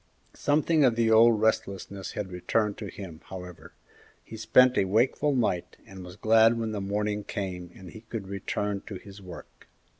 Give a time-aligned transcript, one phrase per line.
[0.33, 3.73] Something of the old restlessness had returned to him, however.
[4.23, 8.81] He spent a wakeful night, and was glad when morning came and he could return
[8.87, 9.67] to his work.